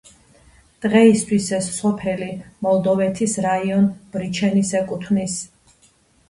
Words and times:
დღეისთვის 0.85 1.49
ეს 1.57 1.67
სოფელი 1.75 2.29
მოლდოვეთის 2.69 3.37
რაიონ 3.47 3.85
ბრიჩენის 4.17 4.73
ეკუთვნის. 4.83 5.39